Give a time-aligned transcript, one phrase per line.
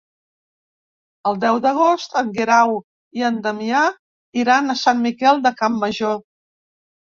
[1.31, 2.73] El deu d'agost en Guerau
[3.21, 3.83] i en Damià
[4.47, 6.21] iran a Sant Miquel de Campmajor.